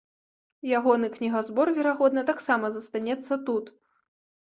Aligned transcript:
Ягоны 0.77 1.09
кнігазбор, 1.17 1.73
верагодна, 1.77 2.27
таксама 2.33 2.75
застанецца 2.81 3.33
тут. 3.51 3.65